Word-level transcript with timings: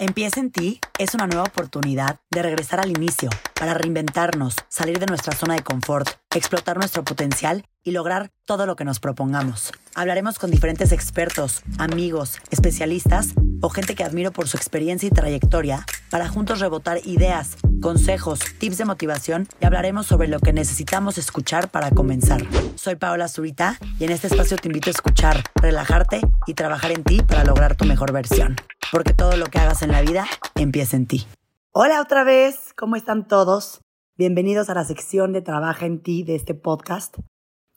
Empieza 0.00 0.40
en 0.40 0.50
ti 0.50 0.80
es 0.98 1.12
una 1.12 1.26
nueva 1.26 1.42
oportunidad 1.42 2.20
de 2.30 2.40
regresar 2.40 2.80
al 2.80 2.88
inicio, 2.88 3.28
para 3.52 3.74
reinventarnos, 3.74 4.56
salir 4.70 4.98
de 4.98 5.04
nuestra 5.04 5.36
zona 5.36 5.56
de 5.56 5.62
confort, 5.62 6.08
explotar 6.34 6.78
nuestro 6.78 7.04
potencial 7.04 7.66
y 7.84 7.90
lograr 7.90 8.30
todo 8.46 8.64
lo 8.64 8.76
que 8.76 8.86
nos 8.86 8.98
propongamos. 8.98 9.72
Hablaremos 9.94 10.38
con 10.38 10.50
diferentes 10.50 10.92
expertos, 10.92 11.60
amigos, 11.76 12.38
especialistas 12.50 13.34
o 13.60 13.68
gente 13.68 13.94
que 13.94 14.02
admiro 14.02 14.32
por 14.32 14.48
su 14.48 14.56
experiencia 14.56 15.06
y 15.06 15.10
trayectoria 15.10 15.84
para 16.08 16.30
juntos 16.30 16.60
rebotar 16.60 17.06
ideas, 17.06 17.58
consejos, 17.82 18.40
tips 18.58 18.78
de 18.78 18.86
motivación 18.86 19.48
y 19.60 19.66
hablaremos 19.66 20.06
sobre 20.06 20.28
lo 20.28 20.40
que 20.40 20.54
necesitamos 20.54 21.18
escuchar 21.18 21.68
para 21.68 21.90
comenzar. 21.90 22.40
Soy 22.74 22.96
Paola 22.96 23.28
Zurita 23.28 23.78
y 23.98 24.04
en 24.04 24.12
este 24.12 24.28
espacio 24.28 24.56
te 24.56 24.68
invito 24.68 24.88
a 24.88 24.92
escuchar, 24.92 25.44
relajarte 25.56 26.22
y 26.46 26.54
trabajar 26.54 26.90
en 26.90 27.04
ti 27.04 27.20
para 27.20 27.44
lograr 27.44 27.74
tu 27.74 27.84
mejor 27.84 28.12
versión 28.12 28.56
porque 28.90 29.14
todo 29.14 29.36
lo 29.36 29.46
que 29.46 29.58
hagas 29.58 29.82
en 29.82 29.92
la 29.92 30.02
vida 30.02 30.26
empieza 30.56 30.96
en 30.96 31.06
ti. 31.06 31.26
Hola 31.72 32.00
otra 32.00 32.24
vez, 32.24 32.72
¿cómo 32.76 32.96
están 32.96 33.28
todos? 33.28 33.80
Bienvenidos 34.16 34.68
a 34.68 34.74
la 34.74 34.84
sección 34.84 35.32
de 35.32 35.42
Trabaja 35.42 35.86
en 35.86 36.02
ti 36.02 36.24
de 36.24 36.34
este 36.34 36.54
podcast. 36.54 37.16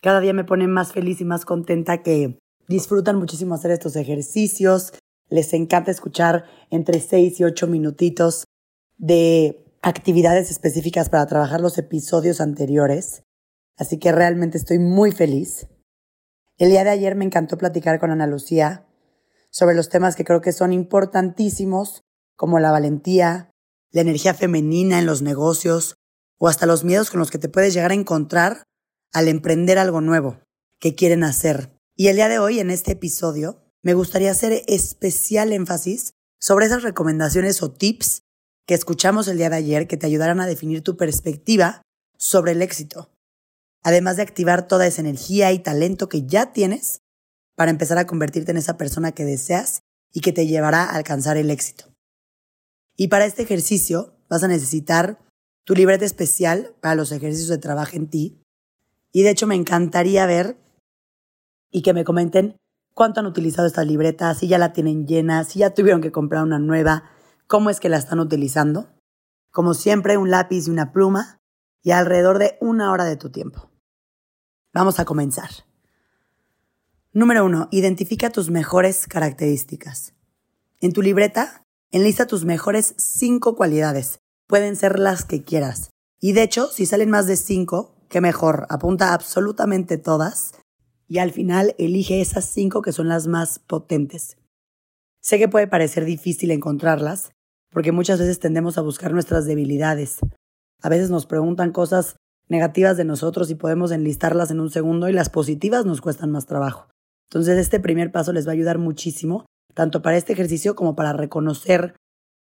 Cada 0.01 0.19
día 0.19 0.33
me 0.33 0.43
pone 0.43 0.67
más 0.67 0.91
feliz 0.91 1.21
y 1.21 1.25
más 1.25 1.45
contenta 1.45 2.01
que 2.01 2.39
disfrutan 2.67 3.17
muchísimo 3.17 3.55
hacer 3.55 3.71
estos 3.71 3.95
ejercicios. 3.95 4.93
Les 5.29 5.53
encanta 5.53 5.91
escuchar 5.91 6.45
entre 6.69 6.99
6 6.99 7.39
y 7.39 7.43
8 7.43 7.67
minutitos 7.67 8.45
de 8.97 9.63
actividades 9.81 10.49
específicas 10.49 11.09
para 11.09 11.25
trabajar 11.27 11.61
los 11.61 11.77
episodios 11.77 12.41
anteriores. 12.41 13.23
Así 13.77 13.99
que 13.99 14.11
realmente 14.11 14.57
estoy 14.57 14.79
muy 14.79 15.11
feliz. 15.11 15.67
El 16.57 16.69
día 16.69 16.83
de 16.83 16.89
ayer 16.89 17.15
me 17.15 17.25
encantó 17.25 17.57
platicar 17.57 17.99
con 17.99 18.11
Ana 18.11 18.27
Lucía 18.27 18.85
sobre 19.53 19.75
los 19.75 19.89
temas 19.89 20.15
que 20.15 20.25
creo 20.25 20.41
que 20.41 20.51
son 20.51 20.73
importantísimos, 20.73 22.03
como 22.35 22.59
la 22.59 22.71
valentía, 22.71 23.51
la 23.91 24.01
energía 24.01 24.33
femenina 24.33 24.97
en 24.97 25.05
los 25.05 25.21
negocios 25.21 25.95
o 26.39 26.47
hasta 26.47 26.65
los 26.65 26.83
miedos 26.83 27.11
con 27.11 27.19
los 27.19 27.29
que 27.29 27.37
te 27.37 27.49
puedes 27.49 27.73
llegar 27.73 27.91
a 27.91 27.95
encontrar 27.95 28.63
al 29.13 29.27
emprender 29.27 29.77
algo 29.77 30.01
nuevo 30.01 30.39
que 30.79 30.95
quieren 30.95 31.23
hacer. 31.23 31.71
Y 31.95 32.07
el 32.07 32.15
día 32.15 32.29
de 32.29 32.39
hoy, 32.39 32.59
en 32.59 32.71
este 32.71 32.93
episodio, 32.93 33.63
me 33.83 33.93
gustaría 33.93 34.31
hacer 34.31 34.63
especial 34.67 35.53
énfasis 35.53 36.13
sobre 36.39 36.65
esas 36.65 36.81
recomendaciones 36.81 37.61
o 37.61 37.71
tips 37.71 38.23
que 38.65 38.73
escuchamos 38.73 39.27
el 39.27 39.37
día 39.37 39.51
de 39.51 39.57
ayer 39.57 39.87
que 39.87 39.97
te 39.97 40.07
ayudarán 40.07 40.41
a 40.41 40.47
definir 40.47 40.81
tu 40.81 40.97
perspectiva 40.97 41.83
sobre 42.17 42.53
el 42.53 42.61
éxito, 42.63 43.11
además 43.83 44.17
de 44.17 44.23
activar 44.23 44.67
toda 44.67 44.87
esa 44.87 45.01
energía 45.01 45.51
y 45.51 45.59
talento 45.59 46.09
que 46.09 46.25
ya 46.25 46.53
tienes 46.53 47.02
para 47.55 47.71
empezar 47.71 47.97
a 47.97 48.07
convertirte 48.07 48.51
en 48.51 48.57
esa 48.57 48.77
persona 48.77 49.11
que 49.11 49.25
deseas 49.25 49.81
y 50.11 50.21
que 50.21 50.33
te 50.33 50.47
llevará 50.47 50.83
a 50.83 50.95
alcanzar 50.95 51.37
el 51.37 51.49
éxito. 51.49 51.85
Y 52.95 53.07
para 53.07 53.25
este 53.25 53.43
ejercicio 53.43 54.15
vas 54.29 54.43
a 54.43 54.47
necesitar 54.47 55.19
tu 55.65 55.73
libreta 55.73 56.05
especial 56.05 56.75
para 56.81 56.95
los 56.95 57.11
ejercicios 57.11 57.49
de 57.49 57.57
trabajo 57.57 57.95
en 57.95 58.09
ti. 58.09 58.41
Y 59.11 59.23
de 59.23 59.29
hecho 59.29 59.47
me 59.47 59.55
encantaría 59.55 60.25
ver 60.25 60.57
y 61.71 61.81
que 61.81 61.93
me 61.93 62.03
comenten 62.03 62.57
cuánto 62.93 63.19
han 63.19 63.25
utilizado 63.25 63.67
esta 63.67 63.83
libreta, 63.83 64.33
si 64.35 64.47
ya 64.47 64.57
la 64.57 64.73
tienen 64.73 65.07
llena, 65.07 65.43
si 65.43 65.59
ya 65.59 65.73
tuvieron 65.73 66.01
que 66.01 66.11
comprar 66.11 66.43
una 66.43 66.59
nueva, 66.59 67.09
cómo 67.47 67.69
es 67.69 67.79
que 67.79 67.89
la 67.89 67.97
están 67.97 68.19
utilizando. 68.19 68.89
Como 69.51 69.73
siempre, 69.73 70.17
un 70.17 70.31
lápiz 70.31 70.67
y 70.67 70.71
una 70.71 70.91
pluma 70.91 71.39
y 71.83 71.91
alrededor 71.91 72.39
de 72.39 72.57
una 72.61 72.91
hora 72.91 73.05
de 73.05 73.17
tu 73.17 73.29
tiempo. 73.29 73.69
Vamos 74.73 74.99
a 74.99 75.05
comenzar. 75.05 75.49
Número 77.15 77.45
1. 77.45 77.67
Identifica 77.69 78.31
tus 78.31 78.49
mejores 78.49 79.05
características. 79.05 80.15
En 80.81 80.93
tu 80.93 81.03
libreta, 81.03 81.63
enlista 81.91 82.25
tus 82.25 82.43
mejores 82.43 82.95
5 82.97 83.55
cualidades. 83.55 84.17
Pueden 84.47 84.75
ser 84.75 84.97
las 84.97 85.23
que 85.23 85.43
quieras. 85.43 85.91
Y 86.19 86.31
de 86.31 86.41
hecho, 86.41 86.65
si 86.65 86.87
salen 86.87 87.11
más 87.11 87.27
de 87.27 87.37
5, 87.37 88.07
qué 88.09 88.19
mejor. 88.19 88.65
Apunta 88.69 89.13
absolutamente 89.13 89.99
todas 89.99 90.53
y 91.07 91.19
al 91.19 91.31
final 91.31 91.75
elige 91.77 92.19
esas 92.19 92.45
5 92.45 92.81
que 92.81 92.91
son 92.91 93.09
las 93.09 93.27
más 93.27 93.59
potentes. 93.59 94.37
Sé 95.21 95.37
que 95.37 95.47
puede 95.47 95.67
parecer 95.67 96.05
difícil 96.05 96.49
encontrarlas, 96.49 97.29
porque 97.69 97.91
muchas 97.91 98.17
veces 98.17 98.39
tendemos 98.39 98.79
a 98.79 98.81
buscar 98.81 99.11
nuestras 99.11 99.45
debilidades. 99.45 100.17
A 100.81 100.89
veces 100.89 101.11
nos 101.11 101.27
preguntan 101.27 101.73
cosas 101.73 102.15
negativas 102.49 102.97
de 102.97 103.05
nosotros 103.05 103.51
y 103.51 103.55
podemos 103.55 103.91
enlistarlas 103.91 104.49
en 104.49 104.59
un 104.59 104.71
segundo 104.71 105.09
y 105.09 105.13
las 105.13 105.29
positivas 105.29 105.85
nos 105.85 106.01
cuestan 106.01 106.31
más 106.31 106.47
trabajo. 106.47 106.87
Entonces, 107.29 107.57
este 107.57 107.79
primer 107.79 108.11
paso 108.11 108.33
les 108.33 108.45
va 108.45 108.51
a 108.51 108.53
ayudar 108.53 108.77
muchísimo, 108.77 109.45
tanto 109.73 110.01
para 110.01 110.17
este 110.17 110.33
ejercicio 110.33 110.75
como 110.75 110.95
para 110.95 111.13
reconocer 111.13 111.95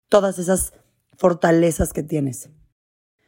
todas 0.09 0.39
esas 0.39 0.72
fortalezas 1.16 1.93
que 1.93 2.03
tienes. 2.03 2.50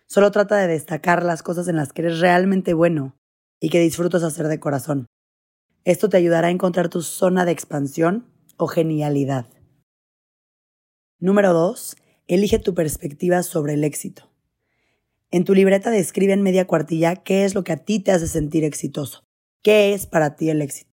Solo 0.07 0.31
trata 0.31 0.57
de 0.57 0.67
destacar 0.67 1.25
las 1.25 1.43
cosas 1.43 1.69
en 1.69 1.77
las 1.77 1.93
que 1.93 2.03
eres 2.03 2.21
realmente 2.21 2.75
bueno 2.75 3.17
y 3.61 3.69
que 3.69 3.81
disfrutas 3.81 4.23
hacer 4.23 4.49
de 4.49 4.59
corazón. 4.59 5.07
Esto 5.85 6.09
te 6.09 6.17
ayudará 6.17 6.49
a 6.49 6.51
encontrar 6.51 6.89
tu 6.89 7.03
zona 7.03 7.45
de 7.45 7.53
expansión 7.53 8.27
o 8.57 8.67
genialidad. 8.67 9.47
Número 11.19 11.53
2. 11.53 11.97
Elige 12.27 12.59
tu 12.59 12.75
perspectiva 12.75 13.43
sobre 13.43 13.75
el 13.75 13.85
éxito. 13.85 14.31
En 15.31 15.45
tu 15.45 15.55
libreta 15.55 15.91
describe 15.91 16.33
en 16.33 16.43
media 16.43 16.67
cuartilla 16.67 17.17
qué 17.17 17.45
es 17.45 17.55
lo 17.55 17.63
que 17.63 17.73
a 17.73 17.77
ti 17.77 18.01
te 18.01 18.11
hace 18.13 18.27
sentir 18.27 18.65
exitoso. 18.65 19.25
¿Qué 19.63 19.95
es 19.95 20.07
para 20.07 20.35
ti 20.35 20.51
el 20.51 20.61
éxito? 20.61 20.90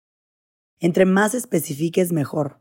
Entre 0.83 1.05
más 1.05 1.35
especifiques, 1.35 2.11
mejor. 2.11 2.57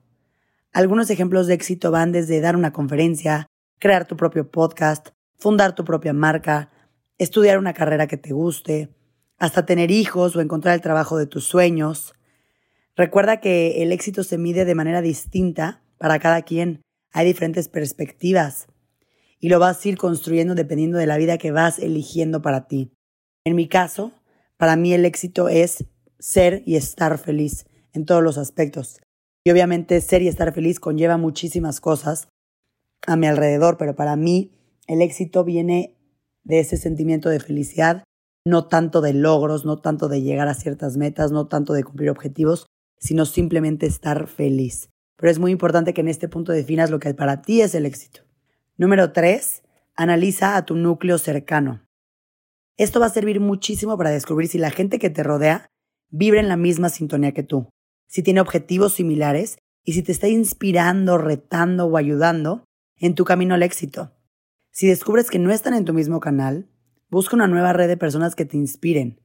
Algunos 0.74 1.08
ejemplos 1.08 1.46
de 1.46 1.54
éxito 1.54 1.90
van 1.90 2.12
desde 2.12 2.42
dar 2.42 2.54
una 2.54 2.70
conferencia, 2.70 3.46
crear 3.78 4.06
tu 4.06 4.18
propio 4.18 4.50
podcast, 4.50 5.08
fundar 5.38 5.74
tu 5.74 5.86
propia 5.86 6.12
marca, 6.12 6.70
estudiar 7.16 7.56
una 7.56 7.72
carrera 7.72 8.06
que 8.06 8.18
te 8.18 8.34
guste, 8.34 8.90
hasta 9.38 9.64
tener 9.64 9.90
hijos 9.90 10.36
o 10.36 10.42
encontrar 10.42 10.74
el 10.74 10.82
trabajo 10.82 11.16
de 11.16 11.26
tus 11.26 11.44
sueños. 11.44 12.12
Recuerda 12.94 13.40
que 13.40 13.82
el 13.82 13.90
éxito 13.90 14.22
se 14.22 14.36
mide 14.36 14.66
de 14.66 14.74
manera 14.74 15.00
distinta 15.00 15.82
para 15.96 16.18
cada 16.18 16.42
quien. 16.42 16.82
Hay 17.12 17.24
diferentes 17.26 17.68
perspectivas 17.68 18.66
y 19.38 19.48
lo 19.48 19.58
vas 19.58 19.82
a 19.82 19.88
ir 19.88 19.96
construyendo 19.96 20.54
dependiendo 20.54 20.98
de 20.98 21.06
la 21.06 21.16
vida 21.16 21.38
que 21.38 21.52
vas 21.52 21.78
eligiendo 21.78 22.42
para 22.42 22.68
ti. 22.68 22.92
En 23.44 23.56
mi 23.56 23.66
caso, 23.66 24.12
para 24.58 24.76
mí 24.76 24.92
el 24.92 25.06
éxito 25.06 25.48
es 25.48 25.86
ser 26.18 26.62
y 26.66 26.76
estar 26.76 27.16
feliz 27.16 27.64
en 27.92 28.04
todos 28.04 28.22
los 28.22 28.38
aspectos. 28.38 29.00
Y 29.44 29.50
obviamente 29.50 30.00
ser 30.00 30.22
y 30.22 30.28
estar 30.28 30.52
feliz 30.52 30.80
conlleva 30.80 31.16
muchísimas 31.16 31.80
cosas 31.80 32.28
a 33.06 33.16
mi 33.16 33.26
alrededor, 33.26 33.76
pero 33.78 33.96
para 33.96 34.16
mí 34.16 34.52
el 34.86 35.00
éxito 35.00 35.44
viene 35.44 35.96
de 36.44 36.60
ese 36.60 36.76
sentimiento 36.76 37.28
de 37.28 37.40
felicidad, 37.40 38.04
no 38.44 38.66
tanto 38.68 39.00
de 39.00 39.14
logros, 39.14 39.64
no 39.64 39.80
tanto 39.80 40.08
de 40.08 40.22
llegar 40.22 40.48
a 40.48 40.54
ciertas 40.54 40.96
metas, 40.96 41.32
no 41.32 41.46
tanto 41.46 41.72
de 41.72 41.84
cumplir 41.84 42.10
objetivos, 42.10 42.66
sino 42.98 43.24
simplemente 43.24 43.86
estar 43.86 44.26
feliz. 44.26 44.90
Pero 45.16 45.30
es 45.30 45.38
muy 45.38 45.52
importante 45.52 45.94
que 45.94 46.00
en 46.00 46.08
este 46.08 46.28
punto 46.28 46.52
definas 46.52 46.90
lo 46.90 46.98
que 46.98 47.14
para 47.14 47.42
ti 47.42 47.62
es 47.62 47.74
el 47.74 47.86
éxito. 47.86 48.22
Número 48.76 49.12
tres, 49.12 49.62
analiza 49.94 50.56
a 50.56 50.64
tu 50.64 50.76
núcleo 50.76 51.18
cercano. 51.18 51.82
Esto 52.76 53.00
va 53.00 53.06
a 53.06 53.10
servir 53.10 53.40
muchísimo 53.40 53.96
para 53.98 54.10
descubrir 54.10 54.48
si 54.48 54.58
la 54.58 54.70
gente 54.70 54.98
que 54.98 55.10
te 55.10 55.22
rodea 55.22 55.70
vibra 56.08 56.40
en 56.40 56.48
la 56.48 56.56
misma 56.56 56.88
sintonía 56.88 57.32
que 57.32 57.42
tú 57.42 57.68
si 58.10 58.22
tiene 58.22 58.40
objetivos 58.40 58.94
similares 58.94 59.58
y 59.84 59.92
si 59.92 60.02
te 60.02 60.12
está 60.12 60.28
inspirando, 60.28 61.16
retando 61.16 61.86
o 61.86 61.96
ayudando 61.96 62.64
en 62.96 63.14
tu 63.14 63.24
camino 63.24 63.54
al 63.54 63.62
éxito. 63.62 64.12
Si 64.72 64.88
descubres 64.88 65.30
que 65.30 65.38
no 65.38 65.52
están 65.52 65.74
en 65.74 65.84
tu 65.84 65.94
mismo 65.94 66.20
canal, 66.20 66.68
busca 67.08 67.36
una 67.36 67.46
nueva 67.46 67.72
red 67.72 67.88
de 67.88 67.96
personas 67.96 68.34
que 68.34 68.44
te 68.44 68.56
inspiren. 68.56 69.20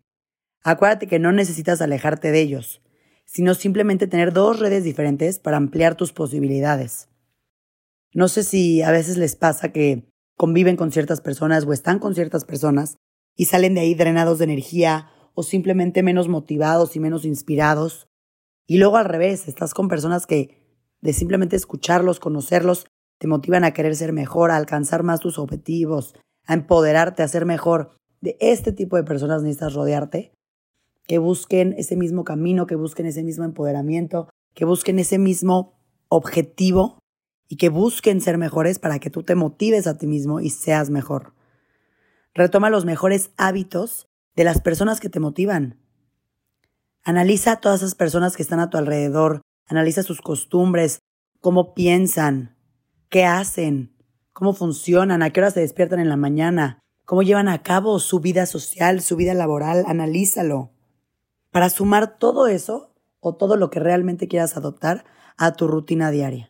Acuérdate 0.63 1.07
que 1.07 1.19
no 1.19 1.31
necesitas 1.31 1.81
alejarte 1.81 2.31
de 2.31 2.41
ellos, 2.41 2.81
sino 3.25 3.55
simplemente 3.55 4.07
tener 4.07 4.33
dos 4.33 4.59
redes 4.59 4.83
diferentes 4.83 5.39
para 5.39 5.57
ampliar 5.57 5.95
tus 5.95 6.13
posibilidades. 6.13 7.09
No 8.13 8.27
sé 8.27 8.43
si 8.43 8.83
a 8.83 8.91
veces 8.91 9.17
les 9.17 9.35
pasa 9.35 9.71
que 9.71 10.07
conviven 10.37 10.77
con 10.77 10.91
ciertas 10.91 11.21
personas 11.21 11.65
o 11.65 11.73
están 11.73 11.99
con 11.99 12.13
ciertas 12.13 12.45
personas 12.45 12.97
y 13.35 13.45
salen 13.45 13.73
de 13.73 13.81
ahí 13.81 13.95
drenados 13.95 14.37
de 14.37 14.45
energía 14.45 15.09
o 15.33 15.43
simplemente 15.43 16.03
menos 16.03 16.27
motivados 16.27 16.95
y 16.95 16.99
menos 16.99 17.25
inspirados 17.25 18.07
y 18.67 18.77
luego 18.77 18.97
al 18.97 19.05
revés, 19.05 19.47
estás 19.47 19.73
con 19.73 19.87
personas 19.87 20.25
que 20.25 20.63
de 21.01 21.13
simplemente 21.13 21.55
escucharlos, 21.55 22.19
conocerlos, 22.19 22.87
te 23.17 23.27
motivan 23.27 23.63
a 23.63 23.71
querer 23.71 23.95
ser 23.95 24.11
mejor, 24.11 24.51
a 24.51 24.57
alcanzar 24.57 25.03
más 25.03 25.19
tus 25.19 25.37
objetivos, 25.37 26.15
a 26.45 26.53
empoderarte, 26.53 27.23
a 27.23 27.27
ser 27.27 27.45
mejor. 27.45 27.91
De 28.21 28.37
este 28.39 28.71
tipo 28.71 28.97
de 28.97 29.03
personas 29.03 29.43
necesitas 29.43 29.73
rodearte, 29.73 30.33
que 31.07 31.19
busquen 31.19 31.73
ese 31.77 31.95
mismo 31.95 32.23
camino, 32.23 32.65
que 32.65 32.75
busquen 32.75 33.05
ese 33.05 33.23
mismo 33.23 33.45
empoderamiento, 33.45 34.29
que 34.53 34.65
busquen 34.65 34.99
ese 34.99 35.19
mismo 35.19 35.79
objetivo 36.09 36.99
y 37.47 37.57
que 37.57 37.69
busquen 37.69 38.21
ser 38.21 38.37
mejores 38.37 38.79
para 38.79 38.99
que 38.99 39.09
tú 39.09 39.23
te 39.23 39.35
motives 39.35 39.85
a 39.85 39.97
ti 39.97 40.07
mismo 40.07 40.39
y 40.39 40.49
seas 40.49 40.89
mejor. 40.89 41.33
Retoma 42.33 42.69
los 42.69 42.85
mejores 42.85 43.31
hábitos 43.37 44.07
de 44.35 44.43
las 44.43 44.61
personas 44.61 44.99
que 44.99 45.09
te 45.09 45.19
motivan. 45.19 45.79
Analiza 47.05 47.51
a 47.51 47.61
todas 47.61 47.81
esas 47.81 47.93
personas 47.93 48.35
que 48.35 48.41
están 48.41 48.59
a 48.59 48.71
tu 48.71 48.77
alrededor, 48.77 49.41
analiza 49.67 50.01
sus 50.01 50.21
costumbres, 50.21 51.01
cómo 51.39 51.75
piensan, 51.75 52.57
qué 53.09 53.25
hacen, 53.25 53.95
cómo 54.33 54.53
funcionan, 54.53 55.21
a 55.21 55.29
qué 55.29 55.39
hora 55.39 55.51
se 55.51 55.59
despiertan 55.59 55.99
en 55.99 56.09
la 56.09 56.17
mañana, 56.17 56.79
cómo 57.05 57.21
llevan 57.21 57.47
a 57.47 57.61
cabo 57.61 57.99
su 57.99 58.21
vida 58.21 58.47
social, 58.47 59.01
su 59.01 59.15
vida 59.15 59.35
laboral, 59.35 59.85
analízalo. 59.87 60.71
Para 61.51 61.69
sumar 61.69 62.17
todo 62.17 62.47
eso 62.47 62.95
o 63.19 63.35
todo 63.35 63.55
lo 63.55 63.69
que 63.69 63.79
realmente 63.79 64.27
quieras 64.27 64.57
adoptar 64.57 65.05
a 65.37 65.53
tu 65.53 65.67
rutina 65.67 66.09
diaria. 66.09 66.49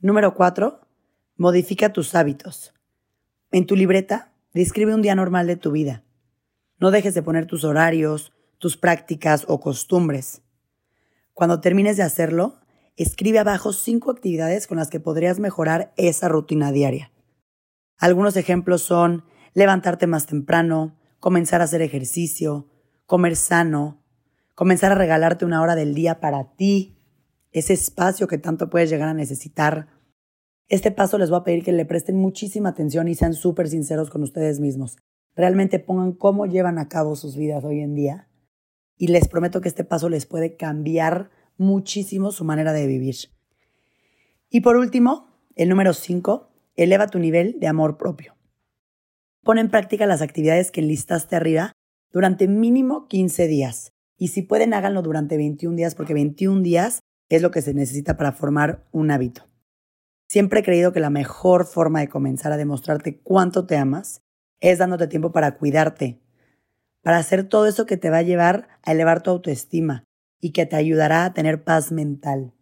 Número 0.00 0.34
cuatro, 0.34 0.80
modifica 1.36 1.92
tus 1.92 2.16
hábitos. 2.16 2.74
En 3.52 3.64
tu 3.66 3.76
libreta, 3.76 4.32
describe 4.52 4.92
un 4.92 5.02
día 5.02 5.14
normal 5.14 5.46
de 5.46 5.56
tu 5.56 5.70
vida. 5.70 6.02
No 6.80 6.90
dejes 6.90 7.14
de 7.14 7.22
poner 7.22 7.46
tus 7.46 7.62
horarios, 7.62 8.33
tus 8.64 8.78
prácticas 8.78 9.44
o 9.46 9.60
costumbres. 9.60 10.40
Cuando 11.34 11.60
termines 11.60 11.98
de 11.98 12.02
hacerlo, 12.02 12.54
escribe 12.96 13.38
abajo 13.38 13.74
cinco 13.74 14.10
actividades 14.10 14.66
con 14.66 14.78
las 14.78 14.88
que 14.88 15.00
podrías 15.00 15.38
mejorar 15.38 15.92
esa 15.98 16.28
rutina 16.28 16.72
diaria. 16.72 17.12
Algunos 17.98 18.38
ejemplos 18.38 18.80
son 18.80 19.26
levantarte 19.52 20.06
más 20.06 20.24
temprano, 20.24 20.96
comenzar 21.20 21.60
a 21.60 21.64
hacer 21.64 21.82
ejercicio, 21.82 22.70
comer 23.04 23.36
sano, 23.36 24.02
comenzar 24.54 24.92
a 24.92 24.94
regalarte 24.94 25.44
una 25.44 25.60
hora 25.60 25.74
del 25.74 25.94
día 25.94 26.18
para 26.18 26.56
ti, 26.56 26.96
ese 27.52 27.74
espacio 27.74 28.26
que 28.28 28.38
tanto 28.38 28.70
puedes 28.70 28.88
llegar 28.88 29.10
a 29.10 29.14
necesitar. 29.14 29.88
Este 30.68 30.90
paso 30.90 31.18
les 31.18 31.28
voy 31.28 31.40
a 31.40 31.44
pedir 31.44 31.64
que 31.64 31.72
le 31.72 31.84
presten 31.84 32.16
muchísima 32.16 32.70
atención 32.70 33.08
y 33.08 33.14
sean 33.14 33.34
súper 33.34 33.68
sinceros 33.68 34.08
con 34.08 34.22
ustedes 34.22 34.58
mismos. 34.58 34.96
Realmente 35.36 35.80
pongan 35.80 36.14
cómo 36.14 36.46
llevan 36.46 36.78
a 36.78 36.88
cabo 36.88 37.14
sus 37.14 37.36
vidas 37.36 37.62
hoy 37.62 37.80
en 37.80 37.94
día. 37.94 38.30
Y 38.96 39.08
les 39.08 39.28
prometo 39.28 39.60
que 39.60 39.68
este 39.68 39.84
paso 39.84 40.08
les 40.08 40.26
puede 40.26 40.56
cambiar 40.56 41.30
muchísimo 41.56 42.30
su 42.30 42.44
manera 42.44 42.72
de 42.72 42.86
vivir. 42.86 43.16
Y 44.50 44.60
por 44.60 44.76
último, 44.76 45.28
el 45.56 45.68
número 45.68 45.92
5, 45.92 46.50
eleva 46.76 47.08
tu 47.08 47.18
nivel 47.18 47.58
de 47.60 47.66
amor 47.66 47.96
propio. 47.96 48.36
Pon 49.42 49.58
en 49.58 49.70
práctica 49.70 50.06
las 50.06 50.22
actividades 50.22 50.70
que 50.70 50.80
enlistaste 50.80 51.36
arriba 51.36 51.72
durante 52.12 52.48
mínimo 52.48 53.06
15 53.08 53.46
días. 53.46 53.92
Y 54.16 54.28
si 54.28 54.42
pueden, 54.42 54.72
háganlo 54.72 55.02
durante 55.02 55.36
21 55.36 55.76
días, 55.76 55.94
porque 55.94 56.14
21 56.14 56.62
días 56.62 57.00
es 57.28 57.42
lo 57.42 57.50
que 57.50 57.62
se 57.62 57.74
necesita 57.74 58.16
para 58.16 58.32
formar 58.32 58.86
un 58.92 59.10
hábito. 59.10 59.48
Siempre 60.28 60.60
he 60.60 60.62
creído 60.64 60.92
que 60.92 61.00
la 61.00 61.10
mejor 61.10 61.66
forma 61.66 62.00
de 62.00 62.08
comenzar 62.08 62.52
a 62.52 62.56
demostrarte 62.56 63.20
cuánto 63.20 63.66
te 63.66 63.76
amas 63.76 64.22
es 64.60 64.78
dándote 64.78 65.06
tiempo 65.06 65.32
para 65.32 65.56
cuidarte, 65.58 66.22
para 67.04 67.18
hacer 67.18 67.44
todo 67.44 67.66
eso 67.66 67.86
que 67.86 67.96
te 67.96 68.10
va 68.10 68.18
a 68.18 68.22
llevar 68.22 68.66
a 68.82 68.92
elevar 68.92 69.22
tu 69.22 69.30
autoestima 69.30 70.04
y 70.40 70.50
que 70.50 70.66
te 70.66 70.74
ayudará 70.74 71.24
a 71.24 71.32
tener 71.34 71.62
paz 71.62 71.92
mental. 71.92 72.52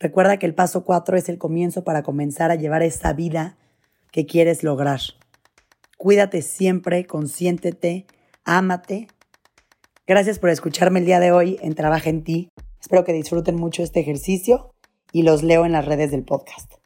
Recuerda 0.00 0.38
que 0.38 0.46
el 0.46 0.54
paso 0.54 0.84
4 0.84 1.16
es 1.16 1.28
el 1.28 1.38
comienzo 1.38 1.84
para 1.84 2.02
comenzar 2.02 2.50
a 2.50 2.56
llevar 2.56 2.82
esa 2.82 3.12
vida 3.12 3.56
que 4.10 4.26
quieres 4.26 4.64
lograr. 4.64 5.00
Cuídate 5.98 6.42
siempre, 6.42 7.06
consiéntete, 7.06 8.06
ámate. 8.44 9.06
Gracias 10.06 10.38
por 10.38 10.50
escucharme 10.50 10.98
el 10.98 11.06
día 11.06 11.20
de 11.20 11.30
hoy 11.30 11.58
en 11.62 11.74
Trabaja 11.74 12.10
en 12.10 12.24
ti. 12.24 12.48
Espero 12.80 13.04
que 13.04 13.12
disfruten 13.12 13.56
mucho 13.56 13.82
este 13.82 14.00
ejercicio 14.00 14.74
y 15.12 15.22
los 15.22 15.42
leo 15.42 15.64
en 15.64 15.72
las 15.72 15.84
redes 15.84 16.10
del 16.10 16.24
podcast. 16.24 16.83